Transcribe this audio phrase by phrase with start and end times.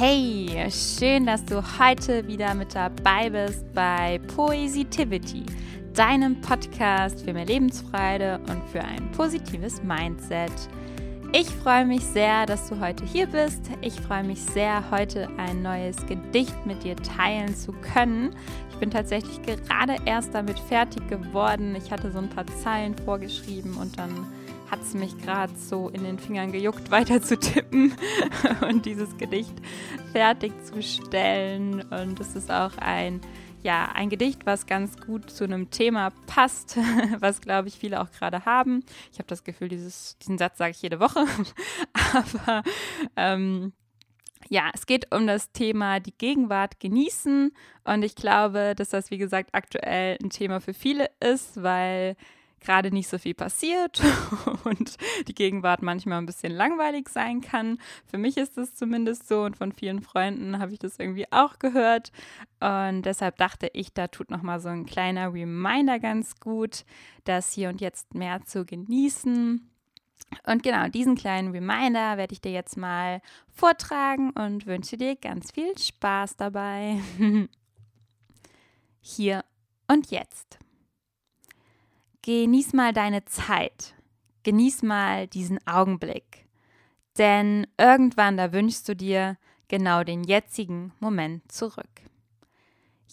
[0.00, 5.44] Hey, schön, dass du heute wieder mit dabei bist bei Poesitivity,
[5.92, 10.52] deinem Podcast für mehr Lebensfreude und für ein positives Mindset.
[11.32, 13.72] Ich freue mich sehr, dass du heute hier bist.
[13.80, 18.36] Ich freue mich sehr, heute ein neues Gedicht mit dir teilen zu können.
[18.70, 21.74] Ich bin tatsächlich gerade erst damit fertig geworden.
[21.74, 24.28] Ich hatte so ein paar Zeilen vorgeschrieben und dann
[24.70, 27.94] hat es mich gerade so in den Fingern gejuckt, weiter zu tippen
[28.68, 29.54] und dieses Gedicht
[30.12, 31.82] fertigzustellen.
[31.90, 33.20] Und es ist auch ein,
[33.62, 36.76] ja, ein Gedicht, was ganz gut zu einem Thema passt,
[37.20, 38.84] was, glaube ich, viele auch gerade haben.
[39.12, 41.24] Ich habe das Gefühl, dieses, diesen Satz sage ich jede Woche.
[42.12, 42.62] Aber
[43.16, 43.72] ähm,
[44.48, 47.52] ja, es geht um das Thema die Gegenwart genießen.
[47.84, 52.16] Und ich glaube, dass das, wie gesagt, aktuell ein Thema für viele ist, weil
[52.60, 54.02] gerade nicht so viel passiert
[54.64, 57.78] und die Gegenwart manchmal ein bisschen langweilig sein kann.
[58.06, 61.58] Für mich ist das zumindest so und von vielen Freunden habe ich das irgendwie auch
[61.58, 62.12] gehört.
[62.60, 66.84] Und deshalb dachte ich, da tut nochmal so ein kleiner Reminder ganz gut,
[67.24, 69.68] das hier und jetzt mehr zu genießen.
[70.46, 75.52] Und genau diesen kleinen Reminder werde ich dir jetzt mal vortragen und wünsche dir ganz
[75.52, 77.00] viel Spaß dabei.
[79.00, 79.44] Hier
[79.86, 80.58] und jetzt.
[82.22, 83.94] Genieß mal deine Zeit.
[84.42, 86.46] Genieß mal diesen Augenblick.
[87.16, 89.36] Denn irgendwann, da wünschst du dir
[89.68, 91.86] genau den jetzigen Moment zurück.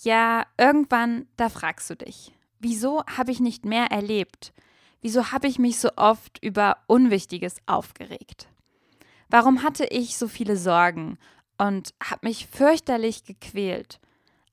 [0.03, 4.53] Ja, irgendwann, da fragst du dich, wieso habe ich nicht mehr erlebt?
[5.01, 8.47] Wieso habe ich mich so oft über Unwichtiges aufgeregt?
[9.29, 11.17] Warum hatte ich so viele Sorgen
[11.57, 13.99] und habe mich fürchterlich gequält?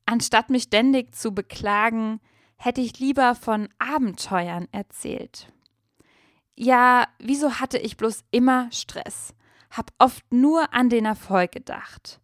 [0.07, 2.21] Anstatt mich ständig zu beklagen,
[2.65, 5.49] hätte ich lieber von Abenteuern erzählt.
[6.55, 9.35] Ja, wieso hatte ich bloß immer Stress?
[9.73, 12.21] Hab oft nur an den Erfolg gedacht.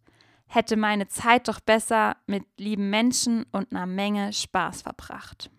[0.47, 5.51] Hätte meine Zeit doch besser mit lieben Menschen und einer Menge Spaß verbracht.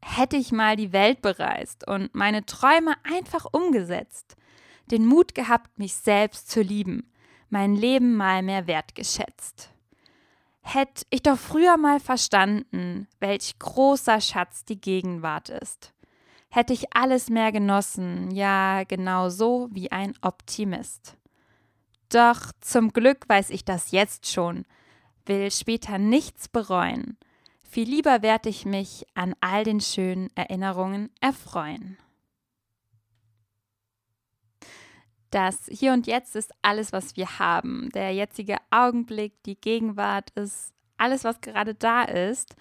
[0.00, 4.36] Hätte ich mal die Welt bereist und meine Träume einfach umgesetzt,
[4.90, 7.12] den Mut gehabt, mich selbst zu lieben,
[7.50, 9.73] mein Leben mal mehr wertgeschätzt.
[10.66, 15.92] Hätte ich doch früher mal verstanden, welch großer Schatz die Gegenwart ist.
[16.48, 21.16] Hätte ich alles mehr genossen, ja, genau so wie ein Optimist.
[22.08, 24.64] Doch zum Glück weiß ich das jetzt schon,
[25.26, 27.18] will später nichts bereuen.
[27.62, 31.98] Viel lieber werd ich mich an all den schönen Erinnerungen erfreuen.
[35.34, 37.88] Das Hier und Jetzt ist alles, was wir haben.
[37.92, 42.54] Der jetzige Augenblick, die Gegenwart ist alles, was gerade da ist.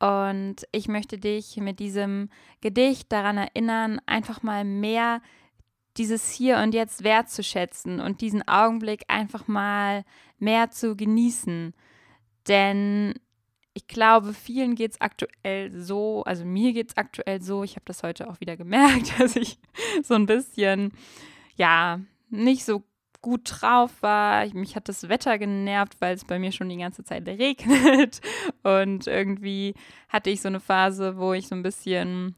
[0.00, 2.28] Und ich möchte dich mit diesem
[2.60, 5.22] Gedicht daran erinnern, einfach mal mehr
[5.96, 10.04] dieses Hier und Jetzt wertzuschätzen und diesen Augenblick einfach mal
[10.40, 11.72] mehr zu genießen.
[12.48, 13.14] Denn
[13.74, 17.84] ich glaube, vielen geht es aktuell so, also mir geht es aktuell so, ich habe
[17.84, 19.60] das heute auch wieder gemerkt, dass ich
[20.02, 20.92] so ein bisschen
[21.56, 22.84] ja, nicht so
[23.22, 24.46] gut drauf war.
[24.52, 28.20] Mich hat das Wetter genervt, weil es bei mir schon die ganze Zeit regnet.
[28.62, 29.74] Und irgendwie
[30.08, 32.34] hatte ich so eine Phase, wo ich so ein bisschen,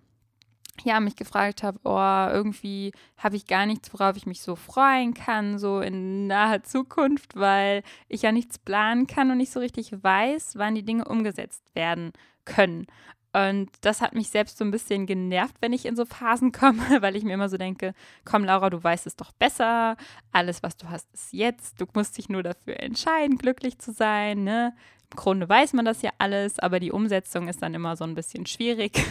[0.85, 5.15] ja, mich gefragt habe, oh, irgendwie habe ich gar nichts, worauf ich mich so freuen
[5.15, 9.91] kann, so in naher Zukunft, weil ich ja nichts planen kann und nicht so richtig
[10.03, 12.13] weiß, wann die Dinge umgesetzt werden
[12.45, 12.87] können.
[13.35, 16.79] Und das hat mich selbst so ein bisschen genervt, wenn ich in so Phasen komme,
[17.03, 17.93] weil ich mir immer so denke,
[18.25, 19.97] komm Laura, du weißt es doch besser,
[20.31, 24.45] alles, was du hast, ist jetzt, du musst dich nur dafür entscheiden, glücklich zu sein,
[24.45, 24.73] ne?
[25.11, 28.15] Im Grunde weiß man das ja alles, aber die Umsetzung ist dann immer so ein
[28.15, 29.03] bisschen schwierig.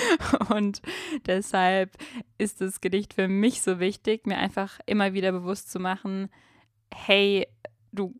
[0.54, 0.82] Und
[1.26, 1.96] deshalb
[2.36, 6.30] ist das Gedicht für mich so wichtig, mir einfach immer wieder bewusst zu machen,
[6.92, 7.46] hey,
[7.92, 8.14] du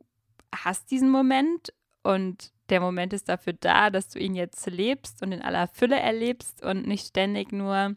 [0.54, 5.32] hast diesen Moment und der Moment ist dafür da, dass du ihn jetzt lebst und
[5.32, 7.94] in aller Fülle erlebst und nicht ständig nur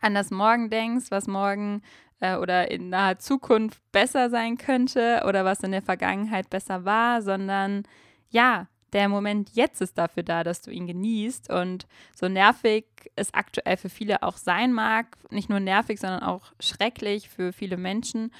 [0.00, 1.82] an das Morgen denkst, was morgen
[2.20, 7.22] äh, oder in naher Zukunft besser sein könnte oder was in der Vergangenheit besser war,
[7.22, 7.84] sondern
[8.30, 11.50] ja, der Moment jetzt ist dafür da, dass du ihn genießt.
[11.50, 12.84] Und so nervig
[13.16, 17.76] es aktuell für viele auch sein mag, nicht nur nervig, sondern auch schrecklich für viele
[17.76, 18.32] Menschen.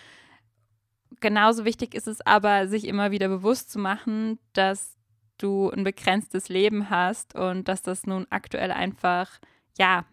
[1.20, 4.98] Genauso wichtig ist es aber, sich immer wieder bewusst zu machen, dass
[5.42, 9.38] du ein begrenztes Leben hast und dass das nun aktuell einfach,
[9.78, 10.04] ja,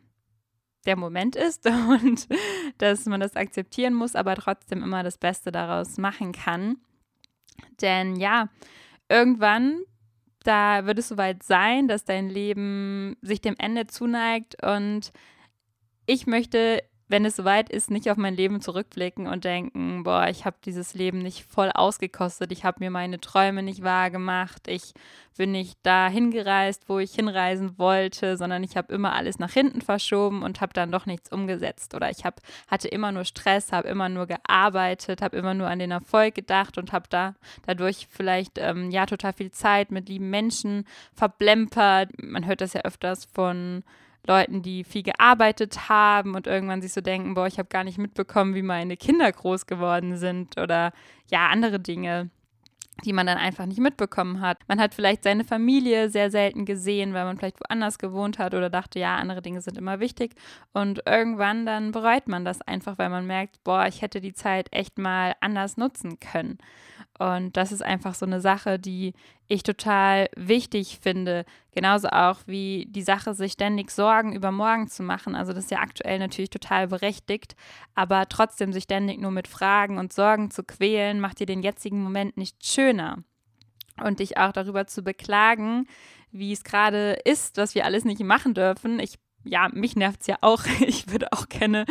[0.86, 2.28] der Moment ist und
[2.78, 6.78] dass man das akzeptieren muss, aber trotzdem immer das Beste daraus machen kann.
[7.81, 8.50] Denn ja,
[9.10, 9.81] irgendwann,
[10.44, 15.12] da wird es soweit sein, dass dein Leben sich dem Ende zuneigt und
[16.06, 20.46] ich möchte wenn es soweit ist, nicht auf mein Leben zurückblicken und denken, boah, ich
[20.46, 24.94] habe dieses Leben nicht voll ausgekostet, ich habe mir meine Träume nicht wahr gemacht, ich
[25.36, 29.82] bin nicht da hingereist, wo ich hinreisen wollte, sondern ich habe immer alles nach hinten
[29.82, 33.88] verschoben und habe dann doch nichts umgesetzt oder ich hab, hatte immer nur Stress, habe
[33.88, 37.34] immer nur gearbeitet, habe immer nur an den Erfolg gedacht und habe da
[37.66, 42.12] dadurch vielleicht ähm, ja total viel Zeit mit lieben Menschen verblempert.
[42.22, 43.84] Man hört das ja öfters von
[44.27, 47.98] Leuten, die viel gearbeitet haben und irgendwann sich so denken, boah, ich habe gar nicht
[47.98, 50.92] mitbekommen, wie meine Kinder groß geworden sind oder
[51.30, 52.30] ja, andere Dinge
[53.06, 54.60] die man dann einfach nicht mitbekommen hat.
[54.68, 58.69] Man hat vielleicht seine Familie sehr selten gesehen, weil man vielleicht woanders gewohnt hat oder
[58.69, 60.36] dachte, ja, andere Dinge sind immer wichtig.
[60.74, 64.68] Und irgendwann dann bereut man das einfach, weil man merkt, boah, ich hätte die Zeit
[64.71, 66.57] echt mal anders nutzen können.
[67.18, 69.13] Und das ist einfach so eine Sache, die
[69.48, 71.45] ich total wichtig finde.
[71.71, 75.36] Genauso auch wie die Sache, sich ständig Sorgen über morgen zu machen.
[75.36, 77.56] Also das ist ja aktuell natürlich total berechtigt,
[77.94, 82.01] aber trotzdem sich ständig nur mit Fragen und Sorgen zu quälen, macht dir den jetzigen
[82.01, 83.24] Moment nicht schöner.
[84.04, 85.86] Und dich auch darüber zu beklagen,
[86.31, 89.00] wie es gerade ist, was wir alles nicht machen dürfen.
[89.00, 90.64] Ich ja, mich nervt es ja auch.
[90.82, 91.86] Ich würde auch gerne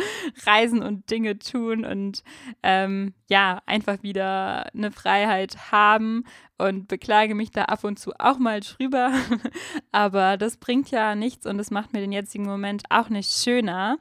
[0.45, 2.23] reisen und Dinge tun und
[2.63, 6.25] ähm, ja, einfach wieder eine Freiheit haben
[6.57, 9.13] und beklage mich da ab und zu auch mal drüber.
[9.91, 13.97] Aber das bringt ja nichts und das macht mir den jetzigen Moment auch nicht schöner.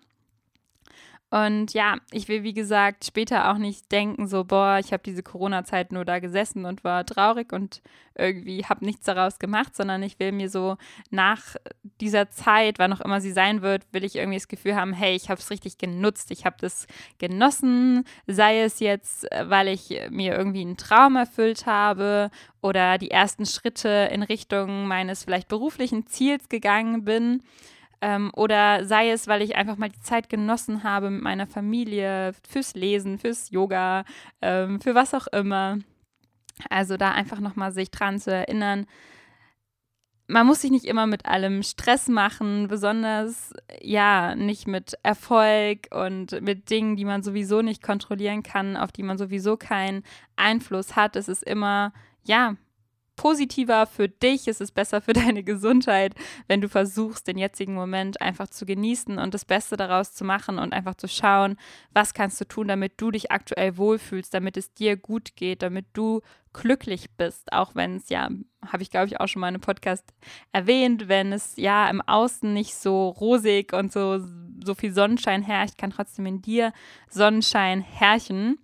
[1.30, 5.22] Und ja, ich will, wie gesagt, später auch nicht denken, so, boah, ich habe diese
[5.22, 7.82] Corona-Zeit nur da gesessen und war traurig und
[8.14, 10.78] irgendwie habe nichts daraus gemacht, sondern ich will mir so
[11.10, 11.56] nach
[12.00, 15.14] dieser Zeit, wann auch immer sie sein wird, will ich irgendwie das Gefühl haben, hey,
[15.14, 16.86] ich habe es richtig genutzt, ich habe das
[17.18, 22.30] genossen, sei es jetzt, weil ich mir irgendwie einen Traum erfüllt habe
[22.62, 27.42] oder die ersten Schritte in Richtung meines vielleicht beruflichen Ziels gegangen bin.
[28.00, 32.32] Ähm, oder sei es, weil ich einfach mal die Zeit genossen habe mit meiner Familie,
[32.48, 34.04] fürs Lesen, fürs Yoga,
[34.40, 35.78] ähm, für was auch immer.
[36.70, 38.86] Also da einfach nochmal sich dran zu erinnern.
[40.26, 46.42] Man muss sich nicht immer mit allem Stress machen, besonders ja nicht mit Erfolg und
[46.42, 50.02] mit Dingen, die man sowieso nicht kontrollieren kann, auf die man sowieso keinen
[50.36, 51.16] Einfluss hat.
[51.16, 51.92] Es ist immer
[52.24, 52.56] ja
[53.18, 56.14] positiver für dich, es ist besser für deine Gesundheit,
[56.46, 60.58] wenn du versuchst, den jetzigen Moment einfach zu genießen und das Beste daraus zu machen
[60.58, 61.58] und einfach zu schauen,
[61.92, 65.86] was kannst du tun, damit du dich aktuell wohlfühlst, damit es dir gut geht, damit
[65.92, 66.22] du
[66.54, 68.28] glücklich bist, auch wenn es ja,
[68.66, 70.04] habe ich glaube ich auch schon mal in einem Podcast
[70.52, 74.20] erwähnt, wenn es ja im Außen nicht so rosig und so,
[74.64, 76.72] so viel Sonnenschein herrscht, kann trotzdem in dir
[77.10, 78.58] Sonnenschein herrschen.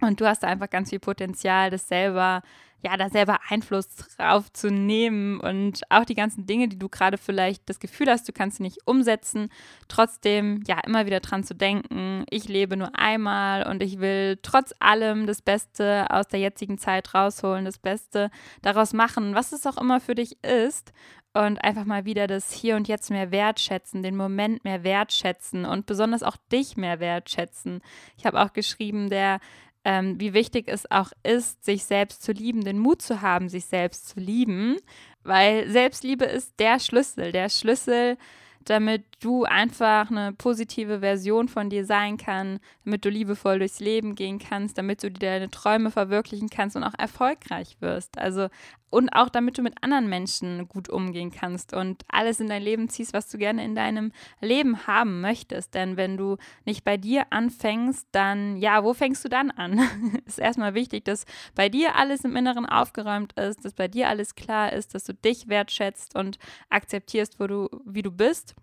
[0.00, 2.42] Und du hast da einfach ganz viel Potenzial, das selber
[2.84, 3.88] ja, da selber Einfluss
[4.18, 8.28] drauf zu nehmen und auch die ganzen Dinge, die du gerade vielleicht das Gefühl hast,
[8.28, 9.48] du kannst sie nicht umsetzen,
[9.88, 14.74] trotzdem ja immer wieder dran zu denken, ich lebe nur einmal und ich will trotz
[14.80, 18.30] allem das Beste aus der jetzigen Zeit rausholen, das Beste
[18.60, 20.92] daraus machen, was es auch immer für dich ist
[21.32, 25.86] und einfach mal wieder das Hier und Jetzt mehr wertschätzen, den Moment mehr wertschätzen und
[25.86, 27.80] besonders auch dich mehr wertschätzen.
[28.18, 29.40] Ich habe auch geschrieben, der
[29.84, 33.66] ähm, wie wichtig es auch ist, sich selbst zu lieben, den Mut zu haben, sich
[33.66, 34.76] selbst zu lieben,
[35.22, 38.16] weil Selbstliebe ist der Schlüssel, der Schlüssel
[38.64, 44.14] damit du einfach eine positive Version von dir sein kannst, damit du liebevoll durchs Leben
[44.14, 48.18] gehen kannst, damit du deine Träume verwirklichen kannst und auch erfolgreich wirst.
[48.18, 48.48] Also
[48.94, 52.88] und auch damit du mit anderen Menschen gut umgehen kannst und alles in dein Leben
[52.88, 55.74] ziehst, was du gerne in deinem Leben haben möchtest.
[55.74, 59.80] Denn wenn du nicht bei dir anfängst, dann ja, wo fängst du dann an?
[60.26, 61.24] ist erstmal wichtig, dass
[61.56, 65.12] bei dir alles im Inneren aufgeräumt ist, dass bei dir alles klar ist, dass du
[65.12, 66.38] dich wertschätzt und
[66.70, 68.54] akzeptierst, wo du wie du bist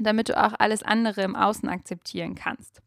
[0.00, 2.80] damit du auch alles andere im Außen akzeptieren kannst.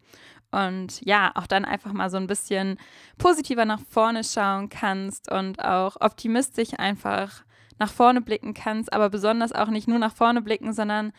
[0.51, 2.77] Und ja, auch dann einfach mal so ein bisschen
[3.17, 7.43] positiver nach vorne schauen kannst und auch optimistisch einfach
[7.77, 11.11] nach vorne blicken kannst, aber besonders auch nicht nur nach vorne blicken, sondern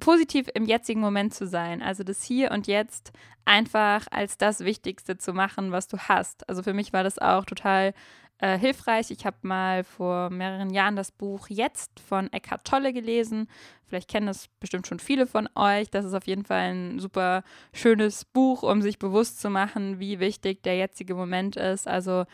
[0.00, 1.82] positiv im jetzigen Moment zu sein.
[1.82, 3.12] Also das Hier und Jetzt
[3.44, 6.48] einfach als das Wichtigste zu machen, was du hast.
[6.48, 7.94] Also für mich war das auch total
[8.42, 9.12] äh, hilfreich.
[9.12, 13.48] Ich habe mal vor mehreren Jahren das Buch Jetzt von Eckhart Tolle gelesen.
[13.86, 15.90] Vielleicht kennen das bestimmt schon viele von euch.
[15.90, 20.18] Das ist auf jeden Fall ein super schönes Buch, um sich bewusst zu machen, wie
[20.18, 21.86] wichtig der jetzige Moment ist.
[21.86, 22.24] Also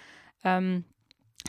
[0.45, 0.85] ähm,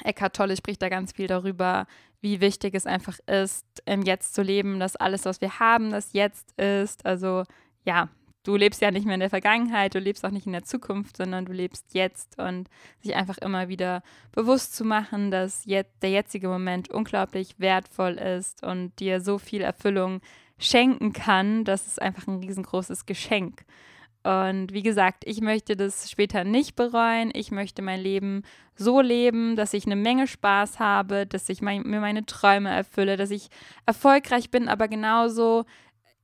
[0.03, 1.87] Eckhart Tolle spricht da ganz viel darüber,
[2.19, 6.11] wie wichtig es einfach ist, im Jetzt zu leben, dass alles, was wir haben, das
[6.11, 7.05] Jetzt ist.
[7.05, 7.45] Also
[7.85, 8.09] ja,
[8.43, 11.17] du lebst ja nicht mehr in der Vergangenheit, du lebst auch nicht in der Zukunft,
[11.17, 12.69] sondern du lebst jetzt und
[13.01, 18.63] sich einfach immer wieder bewusst zu machen, dass jetzt der jetzige Moment unglaublich wertvoll ist
[18.63, 20.21] und dir so viel Erfüllung
[20.57, 23.63] schenken kann, das ist einfach ein riesengroßes Geschenk.
[24.23, 27.31] Und wie gesagt, ich möchte das später nicht bereuen.
[27.33, 28.43] Ich möchte mein Leben
[28.75, 33.15] so leben, dass ich eine Menge Spaß habe, dass ich mein, mir meine Träume erfülle,
[33.15, 33.47] dass ich
[33.85, 35.65] erfolgreich bin, aber genauso,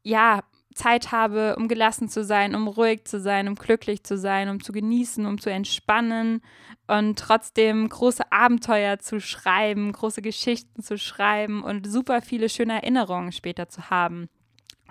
[0.04, 0.44] ja,
[0.76, 4.62] Zeit habe, um gelassen zu sein, um ruhig zu sein, um glücklich zu sein, um
[4.62, 6.42] zu genießen, um zu entspannen
[6.88, 13.32] und trotzdem große Abenteuer zu schreiben, große Geschichten zu schreiben und super viele schöne Erinnerungen
[13.32, 14.30] später zu haben.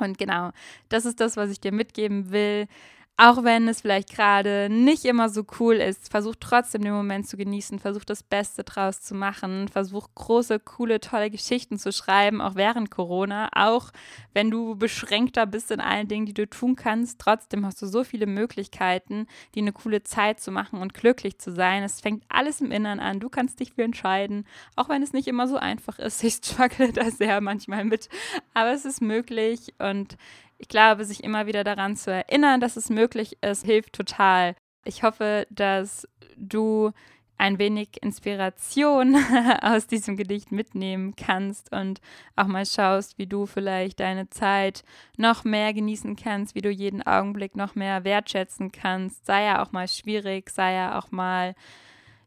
[0.00, 0.50] Und genau,
[0.88, 2.67] das ist das, was ich dir mitgeben will.
[3.16, 7.37] Auch wenn es vielleicht gerade nicht immer so cool ist, versuch trotzdem den Moment zu
[7.37, 12.56] genießen, versuch das Beste draus zu machen, versuch große, coole, tolle Geschichten zu schreiben, auch
[12.56, 13.92] während Corona, auch
[14.33, 17.21] wenn du beschränkter bist in allen Dingen, die du tun kannst.
[17.21, 21.52] Trotzdem hast du so viele Möglichkeiten, die eine coole Zeit zu machen und glücklich zu
[21.52, 21.85] sein.
[21.85, 23.21] Es fängt alles im Inneren an.
[23.21, 24.44] Du kannst dich für entscheiden,
[24.75, 26.25] auch wenn es nicht immer so einfach ist.
[26.25, 28.09] Ich struggle da sehr manchmal mit,
[28.54, 30.16] aber es ist möglich und
[30.64, 34.56] ich glaube, sich immer wieder daran zu erinnern, dass es möglich ist, hilft total.
[34.87, 36.90] Ich hoffe, dass du
[37.37, 39.14] ein wenig Inspiration
[39.61, 42.00] aus diesem Gedicht mitnehmen kannst und
[42.35, 44.85] auch mal schaust, wie du vielleicht deine Zeit
[45.18, 49.26] noch mehr genießen kannst, wie du jeden Augenblick noch mehr wertschätzen kannst.
[49.26, 51.54] Sei ja auch mal schwierig, sei ja auch mal,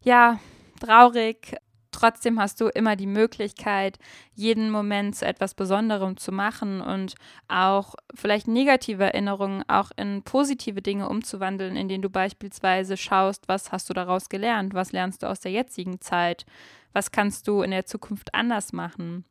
[0.04, 0.40] ja,
[0.80, 1.58] traurig,
[1.92, 3.98] Trotzdem hast du immer die Möglichkeit,
[4.34, 7.16] jeden Moment zu etwas Besonderem zu machen und
[7.48, 13.90] auch vielleicht negative Erinnerungen auch in positive Dinge umzuwandeln, indem du beispielsweise schaust, was hast
[13.90, 16.46] du daraus gelernt, was lernst du aus der jetzigen Zeit,
[16.94, 19.26] was kannst du in der Zukunft anders machen.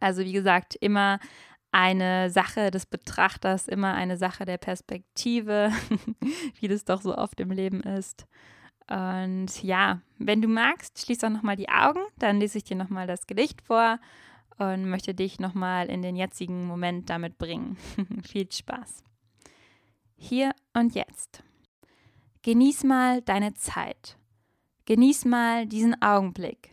[0.00, 1.18] Also wie gesagt, immer
[1.70, 5.70] eine Sache des Betrachters, immer eine Sache der Perspektive,
[6.60, 8.26] wie das doch so oft im Leben ist.
[8.90, 13.06] Und ja, wenn du magst, schließ auch nochmal die Augen, dann lese ich dir nochmal
[13.06, 13.98] das Gedicht vor
[14.58, 17.76] und möchte dich nochmal in den jetzigen Moment damit bringen.
[18.22, 19.04] Viel Spaß.
[20.16, 21.42] Hier und jetzt.
[22.42, 24.16] Genieß mal deine Zeit.
[24.86, 26.70] Genieß mal diesen Augenblick.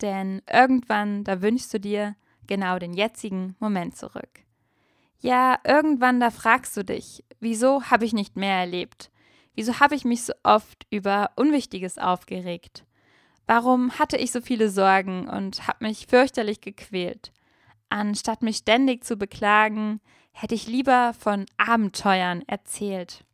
[0.00, 2.14] Denn irgendwann, da wünschst du dir
[2.46, 4.44] genau den jetzigen Moment zurück.
[5.18, 9.10] Ja, irgendwann, da fragst du dich, wieso habe ich nicht mehr erlebt?
[9.54, 12.84] Wieso habe ich mich so oft über Unwichtiges aufgeregt?
[13.46, 17.32] Warum hatte ich so viele Sorgen und habe mich fürchterlich gequält?
[17.88, 20.00] Anstatt mich ständig zu beklagen,
[20.32, 23.24] hätte ich lieber von Abenteuern erzählt.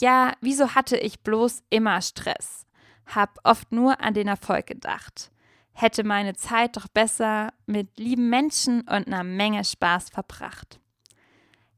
[0.00, 2.66] Ja, wieso hatte ich bloß immer Stress?
[3.06, 5.30] Hab oft nur an den Erfolg gedacht.
[5.72, 10.78] Hätte meine Zeit doch besser mit lieben Menschen und einer Menge Spaß verbracht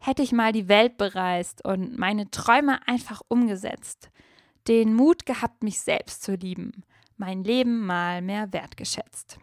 [0.06, 4.10] hätte ich mal die Welt bereist und meine Träume einfach umgesetzt,
[4.68, 6.84] den Mut gehabt, mich selbst zu lieben,
[7.16, 9.38] mein Leben mal mehr wertgeschätzt.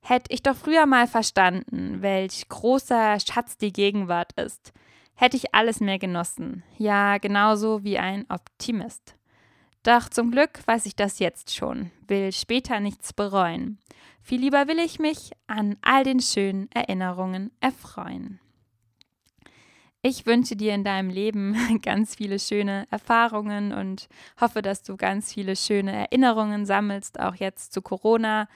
[0.00, 4.72] Hätte ich doch früher mal verstanden, welch großer Schatz die Gegenwart ist,
[5.16, 9.16] hätte ich alles mehr genossen, ja genauso wie ein Optimist.
[9.82, 13.78] Doch zum Glück weiß ich das jetzt schon, will später nichts bereuen.
[14.22, 18.38] Viel lieber will ich mich an all den schönen Erinnerungen erfreuen.
[20.00, 24.08] Ich wünsche dir in deinem Leben ganz viele schöne Erfahrungen und
[24.40, 28.48] hoffe, dass du ganz viele schöne Erinnerungen sammelst, auch jetzt zu Corona.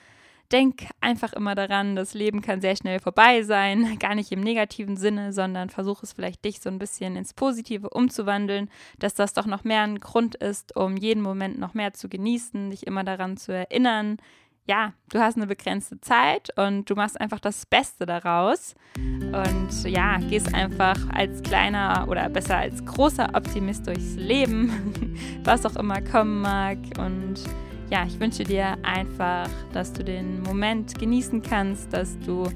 [0.53, 4.97] Denk einfach immer daran, das Leben kann sehr schnell vorbei sein, gar nicht im negativen
[4.97, 8.71] Sinne, sondern versuche es vielleicht dich so ein bisschen ins Positive umzuwandeln,
[9.01, 12.71] dass das doch noch mehr ein Grund ist, um jeden Moment noch mehr zu genießen,
[12.71, 14.19] dich immer daran zu erinnern,
[14.67, 18.75] ja, du hast eine begrenzte Zeit und du machst einfach das Beste daraus.
[18.97, 25.77] Und ja, gehst einfach als kleiner oder besser als großer Optimist durchs Leben, was auch
[25.77, 26.79] immer kommen mag.
[26.99, 27.43] Und
[27.91, 32.49] ja, ich wünsche dir einfach, dass du den Moment genießen kannst, dass du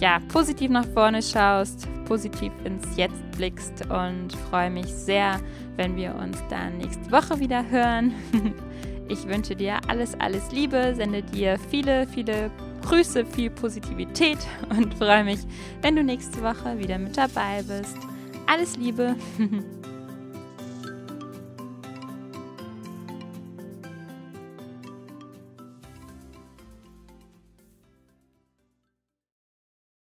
[0.00, 5.40] ja positiv nach vorne schaust, positiv ins Jetzt blickst und freue mich sehr,
[5.76, 8.14] wenn wir uns dann nächste Woche wieder hören.
[9.10, 12.48] Ich wünsche dir alles, alles Liebe, sende dir viele, viele
[12.86, 14.38] Grüße, viel Positivität
[14.68, 15.40] und freue mich,
[15.82, 17.96] wenn du nächste Woche wieder mit dabei bist.
[18.46, 19.16] Alles Liebe!